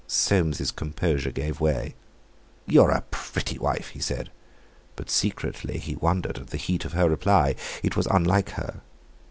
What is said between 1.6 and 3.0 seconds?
way. "You're